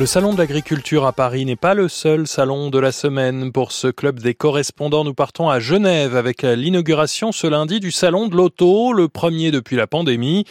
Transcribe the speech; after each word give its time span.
Le 0.00 0.06
salon 0.06 0.32
de 0.32 0.38
l'agriculture 0.38 1.04
à 1.04 1.12
Paris 1.12 1.44
n'est 1.44 1.56
pas 1.56 1.74
le 1.74 1.86
seul 1.86 2.26
salon 2.26 2.70
de 2.70 2.78
la 2.78 2.90
semaine. 2.90 3.52
Pour 3.52 3.70
ce 3.70 3.88
club 3.88 4.18
des 4.18 4.32
correspondants, 4.32 5.04
nous 5.04 5.12
partons 5.12 5.50
à 5.50 5.60
Genève 5.60 6.16
avec 6.16 6.40
l'inauguration 6.40 7.32
ce 7.32 7.46
lundi 7.46 7.80
du 7.80 7.90
salon 7.90 8.26
de 8.26 8.34
l'auto, 8.34 8.94
le 8.94 9.08
premier 9.08 9.50
depuis 9.50 9.76
la 9.76 9.86
pandémie. 9.86 10.46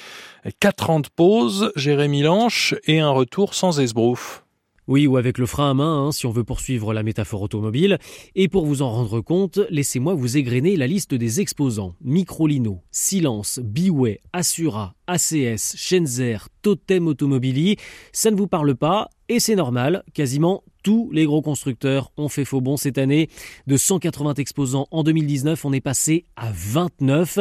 Quatre 0.59 0.91
ans 0.91 0.99
de 0.99 1.07
pause, 1.07 1.71
Jérémy 1.75 2.21
Lanche 2.21 2.75
et 2.85 2.99
un 2.99 3.09
retour 3.09 3.55
sans 3.55 3.79
esbrouf. 3.79 4.43
Oui, 4.89 5.05
ou 5.05 5.17
avec 5.17 5.37
le 5.37 5.45
frein 5.45 5.69
à 5.69 5.73
main, 5.75 6.07
hein, 6.07 6.11
si 6.11 6.25
on 6.25 6.31
veut 6.31 6.43
poursuivre 6.43 6.93
la 6.93 7.03
métaphore 7.03 7.43
automobile. 7.43 7.99
Et 8.33 8.47
pour 8.47 8.65
vous 8.65 8.83
en 8.83 8.91
rendre 8.91 9.21
compte, 9.21 9.59
laissez-moi 9.69 10.15
vous 10.15 10.37
égrener 10.37 10.75
la 10.75 10.87
liste 10.87 11.13
des 11.13 11.41
exposants. 11.41 11.93
Microlino, 12.01 12.81
Silence, 12.89 13.59
Biway, 13.63 14.19
Assura, 14.33 14.95
ACS, 15.05 15.75
Schenzer, 15.75 16.49
Totem 16.61 17.07
Automobili. 17.07 17.77
Ça 18.11 18.31
ne 18.31 18.35
vous 18.35 18.47
parle 18.47 18.75
pas 18.75 19.09
et 19.31 19.39
c'est 19.39 19.55
normal, 19.55 20.03
quasiment 20.15 20.63
tous 20.81 21.09
les 21.11 21.25
gros 21.25 21.41
constructeurs 21.41 22.11
ont 22.17 22.29
fait 22.29 22.45
faux 22.45 22.61
bon 22.61 22.77
cette 22.77 22.97
année. 22.97 23.29
De 23.67 23.77
180 23.77 24.35
exposants 24.35 24.87
en 24.91 25.03
2019, 25.03 25.65
on 25.65 25.73
est 25.73 25.81
passé 25.81 26.25
à 26.35 26.51
29. 26.51 27.39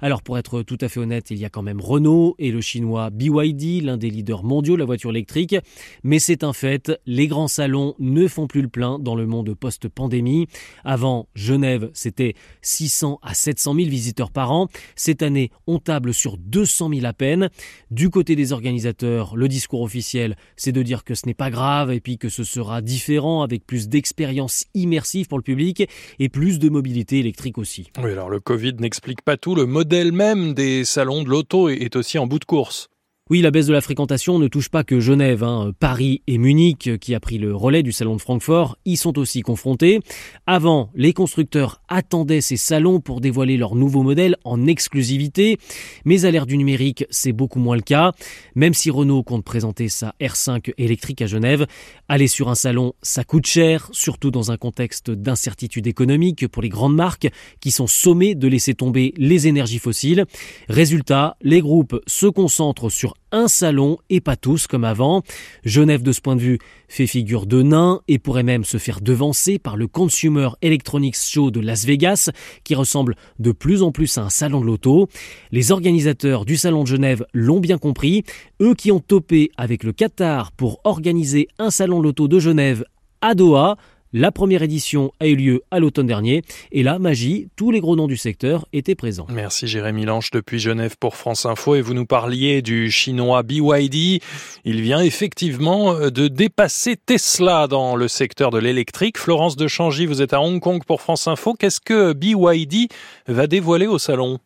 Alors 0.00 0.22
pour 0.22 0.38
être 0.38 0.62
tout 0.62 0.78
à 0.80 0.88
fait 0.88 1.00
honnête, 1.00 1.30
il 1.30 1.38
y 1.38 1.44
a 1.44 1.50
quand 1.50 1.62
même 1.62 1.80
Renault 1.80 2.36
et 2.38 2.50
le 2.50 2.60
chinois 2.60 3.10
BYD, 3.10 3.82
l'un 3.82 3.96
des 3.96 4.08
leaders 4.08 4.44
mondiaux 4.44 4.74
de 4.74 4.78
la 4.78 4.84
voiture 4.86 5.10
électrique. 5.10 5.56
Mais 6.04 6.18
c'est 6.18 6.44
un 6.44 6.52
fait, 6.52 6.92
les 7.06 7.26
grands 7.26 7.48
salons 7.48 7.94
ne 7.98 8.28
font 8.28 8.46
plus 8.46 8.62
le 8.62 8.68
plein 8.68 8.98
dans 8.98 9.14
le 9.14 9.26
monde 9.26 9.52
post-pandémie. 9.54 10.46
Avant, 10.84 11.28
Genève, 11.34 11.90
c'était 11.92 12.34
600 12.62 13.18
à 13.22 13.34
700 13.34 13.74
000 13.74 13.88
visiteurs 13.88 14.30
par 14.30 14.52
an. 14.52 14.68
Cette 14.94 15.22
année, 15.22 15.50
on 15.66 15.80
table 15.80 16.14
sur 16.14 16.38
200 16.38 16.90
000 16.94 17.04
à 17.04 17.12
peine. 17.12 17.50
Du 17.90 18.10
côté 18.10 18.36
des 18.36 18.52
organisateurs, 18.56 19.36
le 19.36 19.48
discours 19.48 19.82
officiel, 19.82 20.36
c'est 20.56 20.72
de 20.72 20.82
dire 20.82 21.04
que 21.04 21.14
ce 21.14 21.26
n'est 21.26 21.34
pas 21.34 21.50
grave 21.50 21.92
et 21.92 22.00
puis 22.00 22.18
que 22.18 22.28
ce 22.28 22.42
sera 22.42 22.82
différent 22.82 23.42
avec 23.42 23.66
plus 23.66 23.88
d'expérience 23.88 24.64
immersive 24.74 25.28
pour 25.28 25.38
le 25.38 25.42
public 25.42 25.88
et 26.18 26.28
plus 26.28 26.58
de 26.58 26.68
mobilité 26.68 27.18
électrique 27.18 27.58
aussi. 27.58 27.90
Oui, 28.02 28.10
alors 28.10 28.30
le 28.30 28.40
Covid 28.40 28.74
n'explique 28.80 29.22
pas 29.22 29.36
tout. 29.36 29.54
Le 29.54 29.66
modèle 29.66 30.12
même 30.12 30.54
des 30.54 30.84
salons 30.84 31.22
de 31.22 31.28
l'auto 31.28 31.68
est 31.68 31.94
aussi 31.96 32.18
en 32.18 32.26
bout 32.26 32.38
de 32.38 32.44
course. 32.44 32.88
Oui, 33.28 33.42
la 33.42 33.50
baisse 33.50 33.66
de 33.66 33.72
la 33.72 33.80
fréquentation 33.80 34.38
ne 34.38 34.46
touche 34.46 34.68
pas 34.68 34.84
que 34.84 35.00
Genève. 35.00 35.42
Hein. 35.42 35.72
Paris 35.80 36.22
et 36.28 36.38
Munich, 36.38 36.96
qui 37.00 37.12
a 37.12 37.18
pris 37.18 37.38
le 37.38 37.56
relais 37.56 37.82
du 37.82 37.90
salon 37.90 38.14
de 38.14 38.20
Francfort, 38.20 38.78
y 38.84 38.96
sont 38.96 39.18
aussi 39.18 39.42
confrontés. 39.42 39.98
Avant, 40.46 40.90
les 40.94 41.12
constructeurs 41.12 41.80
attendaient 41.88 42.40
ces 42.40 42.56
salons 42.56 43.00
pour 43.00 43.20
dévoiler 43.20 43.56
leurs 43.56 43.74
nouveaux 43.74 44.04
modèles 44.04 44.36
en 44.44 44.68
exclusivité. 44.68 45.58
Mais 46.04 46.24
à 46.24 46.30
l'ère 46.30 46.46
du 46.46 46.56
numérique, 46.56 47.04
c'est 47.10 47.32
beaucoup 47.32 47.58
moins 47.58 47.74
le 47.74 47.82
cas. 47.82 48.12
Même 48.54 48.74
si 48.74 48.92
Renault 48.92 49.24
compte 49.24 49.42
présenter 49.42 49.88
sa 49.88 50.14
R5 50.20 50.72
électrique 50.78 51.20
à 51.20 51.26
Genève, 51.26 51.66
aller 52.08 52.28
sur 52.28 52.48
un 52.48 52.54
salon, 52.54 52.92
ça 53.02 53.24
coûte 53.24 53.48
cher, 53.48 53.88
surtout 53.90 54.30
dans 54.30 54.52
un 54.52 54.56
contexte 54.56 55.10
d'incertitude 55.10 55.88
économique 55.88 56.46
pour 56.46 56.62
les 56.62 56.68
grandes 56.68 56.94
marques 56.94 57.26
qui 57.58 57.72
sont 57.72 57.88
sommées 57.88 58.36
de 58.36 58.46
laisser 58.46 58.74
tomber 58.74 59.12
les 59.16 59.48
énergies 59.48 59.80
fossiles. 59.80 60.26
Résultat, 60.68 61.36
les 61.42 61.60
groupes 61.60 62.00
se 62.06 62.26
concentrent 62.26 62.88
sur 62.88 63.15
un 63.32 63.48
salon 63.48 63.98
et 64.08 64.20
pas 64.20 64.36
tous 64.36 64.66
comme 64.66 64.84
avant. 64.84 65.22
Genève 65.64 66.02
de 66.02 66.12
ce 66.12 66.20
point 66.20 66.36
de 66.36 66.40
vue 66.40 66.58
fait 66.88 67.06
figure 67.06 67.46
de 67.46 67.62
nain 67.62 68.00
et 68.08 68.18
pourrait 68.18 68.42
même 68.42 68.64
se 68.64 68.78
faire 68.78 69.00
devancer 69.00 69.58
par 69.58 69.76
le 69.76 69.86
Consumer 69.86 70.50
Electronics 70.62 71.16
Show 71.16 71.50
de 71.50 71.60
Las 71.60 71.84
Vegas 71.84 72.30
qui 72.64 72.74
ressemble 72.74 73.16
de 73.38 73.52
plus 73.52 73.82
en 73.82 73.92
plus 73.92 74.16
à 74.18 74.22
un 74.22 74.30
salon 74.30 74.60
de 74.60 74.66
l'auto. 74.66 75.08
Les 75.50 75.72
organisateurs 75.72 76.44
du 76.44 76.56
salon 76.56 76.82
de 76.82 76.88
Genève 76.88 77.26
l'ont 77.32 77.60
bien 77.60 77.78
compris, 77.78 78.24
eux 78.60 78.74
qui 78.74 78.92
ont 78.92 79.00
topé 79.00 79.50
avec 79.56 79.82
le 79.82 79.92
Qatar 79.92 80.52
pour 80.52 80.80
organiser 80.84 81.48
un 81.58 81.70
salon 81.70 81.98
de 81.98 82.04
l'auto 82.04 82.28
de 82.28 82.38
Genève 82.38 82.84
à 83.20 83.34
Doha 83.34 83.76
la 84.16 84.32
première 84.32 84.62
édition 84.62 85.12
a 85.20 85.26
eu 85.26 85.36
lieu 85.36 85.62
à 85.70 85.78
l'automne 85.78 86.06
dernier 86.06 86.42
et 86.72 86.82
là, 86.82 86.98
magie, 86.98 87.48
tous 87.54 87.70
les 87.70 87.80
gros 87.80 87.96
noms 87.96 88.06
du 88.06 88.16
secteur 88.16 88.66
étaient 88.72 88.94
présents. 88.94 89.26
Merci 89.28 89.66
Jérémy 89.66 90.06
Lange 90.06 90.30
depuis 90.30 90.58
Genève 90.58 90.96
pour 90.98 91.16
France 91.16 91.44
Info 91.44 91.74
et 91.74 91.82
vous 91.82 91.92
nous 91.92 92.06
parliez 92.06 92.62
du 92.62 92.90
chinois 92.90 93.42
BYD. 93.42 94.22
Il 94.64 94.80
vient 94.80 95.00
effectivement 95.00 95.92
euh, 95.92 96.08
de 96.08 96.28
dépasser 96.28 96.96
Tesla 96.96 97.66
dans 97.66 97.94
le 97.94 98.08
secteur 98.08 98.50
de 98.50 98.58
l'électrique. 98.58 99.18
Florence 99.18 99.54
de 99.54 99.66
Changy, 99.66 100.06
vous 100.06 100.22
êtes 100.22 100.32
à 100.32 100.40
Hong 100.40 100.60
Kong 100.60 100.82
pour 100.86 101.02
France 101.02 101.28
Info. 101.28 101.52
Qu'est-ce 101.52 101.80
que 101.82 102.14
BYD 102.14 102.88
va 103.28 103.46
dévoiler 103.46 103.86
au 103.86 103.98
salon? 103.98 104.38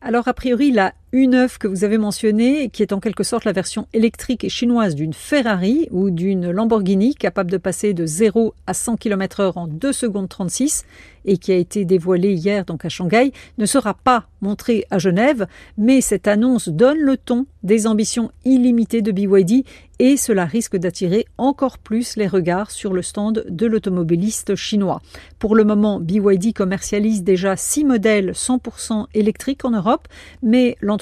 Alors, 0.00 0.26
a 0.26 0.34
priori, 0.34 0.72
la 0.72 0.94
U9 1.12 1.58
que 1.58 1.68
vous 1.68 1.84
avez 1.84 1.98
mentionnée, 1.98 2.70
qui 2.70 2.80
est 2.80 2.94
en 2.94 2.98
quelque 2.98 3.22
sorte 3.22 3.44
la 3.44 3.52
version 3.52 3.86
électrique 3.92 4.44
et 4.44 4.48
chinoise 4.48 4.94
d'une 4.94 5.12
Ferrari 5.12 5.86
ou 5.90 6.08
d'une 6.08 6.50
Lamborghini, 6.50 7.14
capable 7.14 7.50
de 7.50 7.58
passer 7.58 7.92
de 7.92 8.06
0 8.06 8.54
à 8.66 8.72
100 8.72 8.96
km 8.96 9.42
h 9.42 9.52
en 9.56 9.66
2 9.66 9.92
secondes 9.92 10.30
36, 10.30 10.86
et 11.26 11.36
qui 11.36 11.52
a 11.52 11.56
été 11.56 11.84
dévoilée 11.84 12.32
hier 12.32 12.64
donc 12.64 12.86
à 12.86 12.88
Shanghai, 12.88 13.32
ne 13.58 13.66
sera 13.66 13.92
pas 13.92 14.26
montrée 14.40 14.86
à 14.90 14.98
Genève, 14.98 15.46
mais 15.76 16.00
cette 16.00 16.26
annonce 16.26 16.70
donne 16.70 16.98
le 16.98 17.18
ton 17.18 17.44
des 17.62 17.86
ambitions 17.86 18.32
illimitées 18.44 19.02
de 19.02 19.12
BYD 19.12 19.64
et 19.98 20.16
cela 20.16 20.46
risque 20.46 20.76
d'attirer 20.76 21.26
encore 21.38 21.78
plus 21.78 22.16
les 22.16 22.26
regards 22.26 22.72
sur 22.72 22.92
le 22.92 23.02
stand 23.02 23.44
de 23.48 23.66
l'automobiliste 23.66 24.56
chinois. 24.56 25.00
Pour 25.38 25.54
le 25.54 25.62
moment, 25.62 26.00
BYD 26.00 26.54
commercialise 26.54 27.22
déjà 27.22 27.56
six 27.56 27.84
modèles 27.84 28.32
100% 28.32 29.06
électriques 29.14 29.64
en 29.64 29.70
Europe, 29.70 30.08
mais 30.42 30.76
l'entreprise 30.80 31.01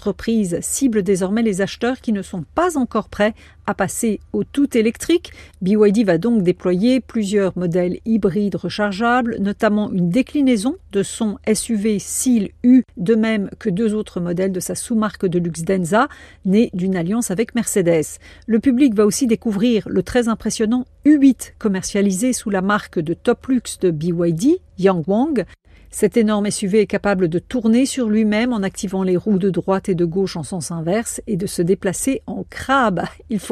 cible 0.61 1.03
désormais 1.03 1.43
les 1.43 1.61
acheteurs 1.61 2.01
qui 2.01 2.13
ne 2.13 2.23
sont 2.23 2.45
pas 2.55 2.79
encore 2.79 3.09
prêts 3.09 3.35
à 3.67 3.75
passer 3.75 4.21
au 4.33 4.45
tout 4.45 4.77
électrique. 4.77 5.33
BYD 5.63 6.05
va 6.05 6.19
donc 6.19 6.43
déployer 6.43 7.01
plusieurs 7.01 7.57
modèles 7.57 7.99
hybrides 8.05 8.57
rechargeables, 8.57 9.37
notamment 9.41 9.91
une 9.91 10.11
déclinaison 10.11 10.77
de 10.93 11.03
son 11.03 11.39
SUV 11.53 11.99
Seal 11.99 12.51
U, 12.63 12.83
de 12.97 13.15
même 13.15 13.51
que 13.59 13.71
deux 13.71 13.95
autres 13.95 14.21
modèles 14.21 14.53
de 14.53 14.61
sa 14.61 14.75
sous-marque 14.75 15.27
de 15.27 15.39
luxe 15.39 15.63
Denza, 15.63 16.09
née 16.45 16.71
d'une 16.75 16.97
alliance 16.97 17.31
avec 17.31 17.55
Mercedes. 17.55 18.19
Le 18.47 18.59
public 18.59 18.95
va 18.95 19.07
aussi 19.07 19.27
découvrir 19.27 19.89
le 19.89 20.03
très 20.03 20.29
impressionnant 20.29 20.87
U8 21.05 21.53
commercialisé 21.59 22.33
sous 22.33 22.51
la 22.51 22.63
marque 22.63 22.99
de 22.99 23.15
top 23.15 23.47
luxe 23.47 23.79
de 23.79 23.91
BYD, 23.91 24.61
Yangwang, 24.79 25.45
cet 25.93 26.17
énorme 26.17 26.49
SUV 26.49 26.83
est 26.83 26.87
capable 26.87 27.29
de 27.29 27.41
tourner 27.41 27.85
sur 27.85 28.09
lui-même 28.09 28.53
en 28.53 28.63
activant 28.63 29.03
les 29.03 29.17
roues 29.17 29.41
de 29.41 29.51
droite 29.51 29.89
et 29.89 29.97
de 29.97 30.05
gauche 30.05 30.37
en 30.37 30.45
sens 30.45 30.71
inverse 30.71 31.21
et 31.27 31.37
de 31.37 31.49
se 31.49 31.63
déplacer 31.63 32.23
en 32.29 32.45
crabe. 32.49 33.03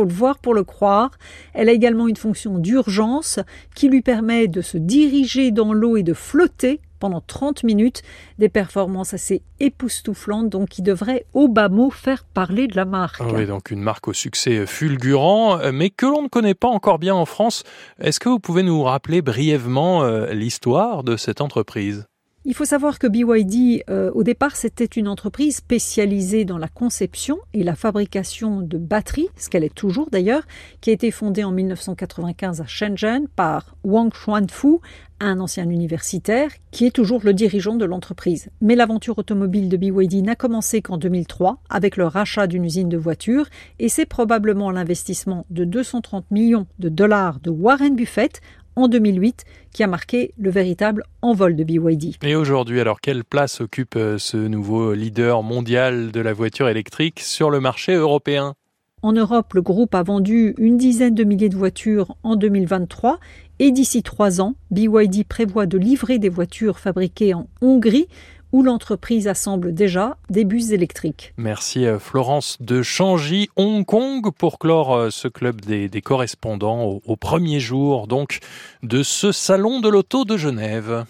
Le 0.05 0.13
voir 0.13 0.39
pour 0.39 0.55
le 0.55 0.65
croire. 0.65 1.11
Elle 1.55 1.69
a 1.69 1.73
également 1.73 2.09
une 2.09 2.17
fonction 2.17 2.59
d'urgence 2.59 3.41
qui 3.75 3.89
lui 3.89 4.03
permet 4.03 4.49
de 4.49 4.61
se 4.61 4.79
diriger 4.79 5.51
dans 5.51 5.73
l'eau 5.73 5.97
et 5.97 6.03
de 6.03 6.15
flotter 6.15 6.81
pendant 6.99 7.21
30 7.21 7.63
minutes, 7.63 8.03
des 8.39 8.49
performances 8.49 9.15
assez 9.15 9.43
époustouflantes, 9.61 10.49
donc 10.49 10.69
qui 10.69 10.83
devraient 10.83 11.27
au 11.33 11.47
bas 11.47 11.69
mot 11.69 11.91
faire 11.91 12.25
parler 12.25 12.67
de 12.67 12.75
la 12.75 12.85
marque. 12.85 13.21
Ah 13.21 13.29
oui, 13.33 13.47
donc 13.47 13.71
une 13.71 13.81
marque 13.81 14.09
au 14.09 14.13
succès 14.13 14.67
fulgurant, 14.67 15.59
mais 15.73 15.91
que 15.91 16.07
l'on 16.07 16.23
ne 16.23 16.29
connaît 16.29 16.55
pas 16.55 16.69
encore 16.69 16.99
bien 16.99 17.15
en 17.15 17.25
France. 17.25 17.63
Est-ce 18.01 18.19
que 18.19 18.29
vous 18.29 18.41
pouvez 18.41 18.65
nous 18.65 18.83
rappeler 18.83 19.23
brièvement 19.23 20.03
euh, 20.03 20.33
l'histoire 20.33 21.05
de 21.05 21.17
cette 21.17 21.41
entreprise? 21.41 22.07
Il 22.49 22.55
faut 22.55 22.65
savoir 22.65 22.99
que 22.99 23.07
BYD, 23.07 23.85
euh, 23.91 24.11
au 24.15 24.23
départ, 24.23 24.57
c'était 24.57 24.87
une 24.87 25.07
entreprise 25.07 25.57
spécialisée 25.57 26.47
dans 26.47 26.57
la 26.57 26.67
conception 26.67 27.37
et 27.53 27.63
la 27.63 27.75
fabrication 27.75 28.63
de 28.63 28.79
batteries, 28.79 29.29
ce 29.37 29.51
qu'elle 29.51 29.65
est 29.65 29.75
toujours 29.75 30.09
d'ailleurs, 30.11 30.45
qui 30.81 30.89
a 30.89 30.95
été 30.95 31.11
fondée 31.11 31.45
en 31.45 31.53
1995 31.53 32.63
à 32.63 32.67
Shenzhen 32.67 33.29
par 33.37 33.77
Wang 33.85 34.11
Xuanfu, 34.11 34.79
un 35.21 35.41
ancien 35.41 35.69
universitaire 35.69 36.51
qui 36.71 36.87
est 36.87 36.91
toujours 36.91 37.21
le 37.23 37.35
dirigeant 37.35 37.77
de 37.77 37.85
l'entreprise. 37.85 38.49
Mais 38.63 38.77
l'aventure 38.77 39.19
automobile 39.19 39.69
de 39.69 39.77
BYD 39.77 40.23
n'a 40.25 40.35
commencé 40.35 40.81
qu'en 40.81 40.97
2003 40.97 41.59
avec 41.69 41.99
le 41.99 42.07
rachat 42.07 42.47
d'une 42.47 42.65
usine 42.65 42.89
de 42.89 42.97
voitures 42.97 43.47
et 43.79 43.91
c'est 43.91 44.07
probablement 44.07 44.71
l'investissement 44.71 45.45
de 45.51 45.65
230 45.65 46.31
millions 46.31 46.67
de 46.79 46.89
dollars 46.89 47.41
de 47.41 47.51
Warren 47.51 47.95
Buffett 47.95 48.41
en 48.79 48.89
2008 48.89 49.45
qui 49.73 49.83
a 49.83 49.87
marqué 49.87 50.33
le 50.39 50.51
véritable 50.51 51.03
envol 51.21 51.57
de 51.57 51.65
BYD. 51.65 52.17
Et 52.23 52.35
aujourd'hui, 52.37 52.81
alors 52.81 53.01
quelle 53.01 53.25
place 53.25 53.61
occupe 53.61 53.97
euh, 53.97 54.19
ce 54.19 54.37
nouveau 54.37 54.95
leader 54.95 55.43
mondial 55.43 56.13
de 56.13 56.21
la 56.21 56.33
voiture 56.33 56.69
électrique 56.69 57.21
sur 57.21 57.51
le 57.51 57.61
marché 57.61 57.95
européen? 57.95 58.55
En 59.03 59.13
Europe, 59.13 59.55
le 59.55 59.63
groupe 59.63 59.95
a 59.95 60.03
vendu 60.03 60.55
une 60.59 60.77
dizaine 60.77 61.15
de 61.15 61.23
milliers 61.23 61.49
de 61.49 61.57
voitures 61.57 62.17
en 62.23 62.35
2023 62.35 63.21
et 63.61 63.71
d'ici 63.71 64.03
trois 64.03 64.41
ans, 64.41 64.55
BYD 64.71 65.25
prévoit 65.27 65.67
de 65.67 65.79
livrer 65.79 66.19
des 66.19 66.29
voitures 66.29 66.79
fabriquées 66.79 67.35
en 67.35 67.49
Hongrie 67.61 68.09
où 68.53 68.63
l'entreprise 68.63 69.29
assemble 69.29 69.75
déjà 69.75 70.17
des 70.31 70.45
bus 70.45 70.71
électriques. 70.71 71.35
Merci 71.37 71.85
euh, 71.87 71.99
Florence 71.99 72.57
de 72.61 72.83
Changy, 72.83 73.49
Hong 73.57 73.85
Kong, 73.85 74.31
pour 74.31 74.59
clore 74.59 74.95
euh, 74.95 75.11
ce 75.11 75.29
club 75.29 75.61
des, 75.61 75.89
correspondants 76.01 76.85
au, 76.85 77.03
au 77.05 77.17
premier 77.17 77.61
jour 77.61 78.07
donc 78.07 78.39
de 78.83 79.03
ce 79.03 79.33
salon 79.33 79.81
de 79.81 79.89
l'auto 79.89 80.25
de 80.25 80.37
Genève. 80.37 81.05